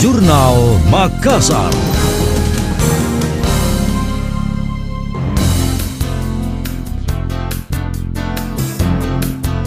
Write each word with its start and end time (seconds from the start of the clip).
Jurnal 0.00 0.80
Makassar. 0.88 1.68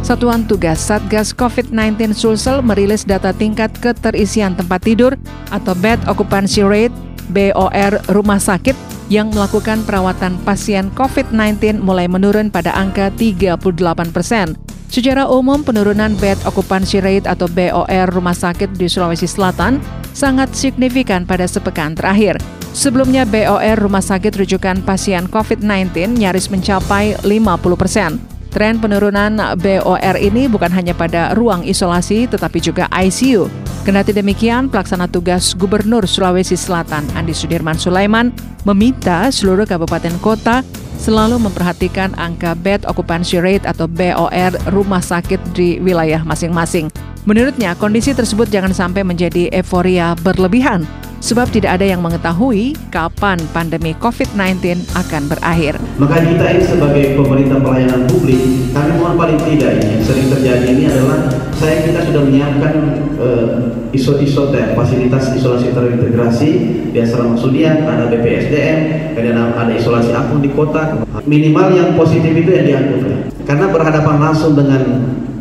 Satuan 0.00 0.48
Tugas 0.48 0.80
Satgas 0.80 1.36
COVID-19 1.36 2.16
Sulsel 2.16 2.64
merilis 2.64 3.04
data 3.04 3.36
tingkat 3.36 3.68
keterisian 3.84 4.56
tempat 4.56 4.88
tidur 4.88 5.12
atau 5.52 5.76
bed 5.76 6.00
occupancy 6.08 6.64
rate 6.64 6.96
BOR 7.28 8.00
rumah 8.08 8.40
sakit 8.40 8.72
yang 9.12 9.28
melakukan 9.28 9.84
perawatan 9.84 10.40
pasien 10.40 10.88
COVID-19 10.96 11.84
mulai 11.84 12.08
menurun 12.08 12.48
pada 12.48 12.72
angka 12.72 13.12
38 13.12 13.60
persen. 14.08 14.63
Secara 14.94 15.26
umum, 15.26 15.66
penurunan 15.66 16.14
bed 16.22 16.38
occupancy 16.46 17.02
rate 17.02 17.26
atau 17.26 17.50
BOR 17.50 18.14
rumah 18.14 18.30
sakit 18.30 18.78
di 18.78 18.86
Sulawesi 18.86 19.26
Selatan 19.26 19.82
sangat 20.14 20.54
signifikan 20.54 21.26
pada 21.26 21.50
sepekan 21.50 21.98
terakhir. 21.98 22.38
Sebelumnya, 22.70 23.26
BOR 23.26 23.74
rumah 23.74 23.98
sakit 23.98 24.38
rujukan 24.38 24.86
pasien 24.86 25.26
COVID-19 25.26 26.14
nyaris 26.14 26.46
mencapai 26.46 27.18
50 27.26 27.74
persen. 27.74 28.22
Tren 28.54 28.78
penurunan 28.78 29.34
BOR 29.58 30.14
ini 30.14 30.46
bukan 30.46 30.70
hanya 30.70 30.94
pada 30.94 31.34
ruang 31.34 31.66
isolasi 31.66 32.30
tetapi 32.30 32.62
juga 32.62 32.86
ICU. 32.94 33.50
Kendati 33.82 34.14
demikian, 34.14 34.70
pelaksana 34.70 35.10
tugas 35.10 35.58
Gubernur 35.58 36.06
Sulawesi 36.06 36.54
Selatan 36.54 37.02
Andi 37.18 37.34
Sudirman 37.34 37.74
Sulaiman 37.74 38.30
meminta 38.62 39.26
seluruh 39.34 39.66
kabupaten 39.66 40.14
kota 40.22 40.62
selalu 40.98 41.42
memperhatikan 41.42 42.14
angka 42.16 42.56
bed 42.58 42.86
occupancy 42.88 43.38
rate 43.38 43.66
atau 43.68 43.84
BOR 43.84 44.52
rumah 44.72 45.02
sakit 45.04 45.40
di 45.52 45.78
wilayah 45.82 46.22
masing-masing. 46.24 46.88
Menurutnya, 47.24 47.72
kondisi 47.76 48.12
tersebut 48.12 48.52
jangan 48.52 48.76
sampai 48.76 49.00
menjadi 49.00 49.48
euforia 49.52 50.12
berlebihan 50.20 50.84
sebab 51.24 51.48
tidak 51.48 51.80
ada 51.80 51.88
yang 51.88 52.04
mengetahui 52.04 52.76
kapan 52.92 53.40
pandemi 53.56 53.96
COVID-19 53.96 54.84
akan 54.92 55.22
berakhir. 55.32 55.80
Maka 55.96 56.20
kita 56.20 56.44
ini 56.52 56.64
sebagai 56.68 57.04
pemerintah 57.16 57.64
pelayanan 57.64 58.04
publik, 58.04 58.68
kami 58.76 58.92
mohon 59.00 59.16
paling 59.16 59.40
tidak 59.40 59.80
ini 59.80 59.96
yang 59.96 60.04
sering 60.04 60.28
terjadi 60.28 60.66
ini 60.68 60.84
adalah 60.84 61.24
saya 61.56 61.80
kita 61.80 62.04
sudah 62.04 62.22
menyiapkan 62.28 62.74
uh, 63.16 63.48
isot-isot 63.96 64.52
ya, 64.52 64.76
fasilitas 64.76 65.32
isolasi 65.32 65.72
terintegrasi 65.72 66.50
di 66.92 66.98
asrama 67.00 67.40
Sudian, 67.40 67.88
ada 67.88 68.04
BPSDM, 68.12 68.78
kemudian 69.16 69.40
ada 69.40 69.72
isolasi 69.72 70.12
apung 70.12 70.44
di 70.44 70.52
kota. 70.52 71.08
Minimal 71.24 71.66
yang 71.72 71.90
positif 71.96 72.36
itu 72.36 72.52
yang 72.52 72.68
diangkut. 72.68 73.32
Karena 73.48 73.72
berhadapan 73.72 74.16
langsung 74.20 74.52
dengan 74.52 74.82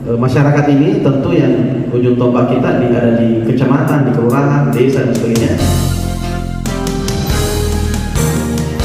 Eh, 0.04 0.20
masyarakat 0.20 0.68
ini 0.68 1.00
tentu 1.00 1.32
yang 1.32 1.80
ujung 1.88 2.20
tombak 2.20 2.52
kita 2.52 2.76
di, 2.84 2.92
ada 2.92 3.16
di 3.16 3.40
kecamatan, 3.48 3.73
desa 4.74 5.06
dan 5.06 5.14
sebagainya. 5.14 5.54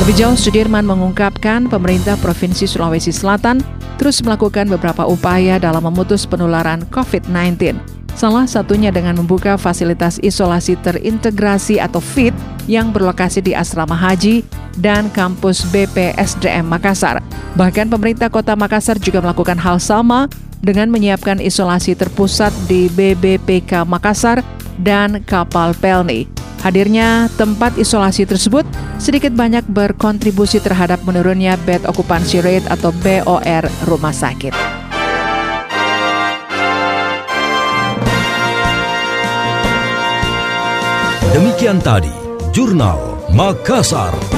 Lebih 0.05 0.15
jauh, 0.25 0.39
Sudirman 0.41 0.89
mengungkapkan 0.89 1.69
pemerintah 1.69 2.17
Provinsi 2.17 2.65
Sulawesi 2.65 3.13
Selatan 3.13 3.61
terus 4.01 4.25
melakukan 4.25 4.71
beberapa 4.71 5.05
upaya 5.05 5.61
dalam 5.61 5.85
memutus 5.85 6.25
penularan 6.25 6.87
COVID-19. 6.89 7.77
Salah 8.19 8.51
satunya 8.51 8.91
dengan 8.91 9.15
membuka 9.21 9.55
fasilitas 9.55 10.19
isolasi 10.25 10.75
terintegrasi 10.83 11.79
atau 11.79 12.03
FIT 12.03 12.35
yang 12.67 12.91
berlokasi 12.91 13.39
di 13.45 13.55
asrama 13.55 13.95
haji 13.95 14.43
dan 14.81 15.07
kampus 15.13 15.63
BPSDM 15.71 16.67
Makassar. 16.67 17.23
Bahkan 17.55 17.87
pemerintah 17.93 18.27
kota 18.27 18.59
Makassar 18.59 18.99
juga 18.99 19.23
melakukan 19.23 19.55
hal 19.61 19.79
sama 19.79 20.27
dengan 20.59 20.91
menyiapkan 20.91 21.39
isolasi 21.39 21.95
terpusat 21.95 22.51
di 22.67 22.91
BBPK 22.91 23.87
Makassar 23.87 24.43
dan 24.81 25.23
kapal 25.27 25.75
Pelni. 25.77 26.31
Hadirnya 26.59 27.31
tempat 27.39 27.79
isolasi 27.79 28.27
tersebut 28.27 28.67
sedikit 28.99 29.31
banyak 29.31 29.63
berkontribusi 29.71 30.59
terhadap 30.59 30.99
menurunnya 31.07 31.55
bed 31.63 31.87
occupancy 31.87 32.43
rate 32.43 32.67
atau 32.67 32.91
BOR 32.91 33.65
rumah 33.87 34.15
sakit. 34.15 34.55
Demikian 41.31 41.79
tadi, 41.79 42.11
Jurnal 42.51 43.31
Makassar. 43.31 44.38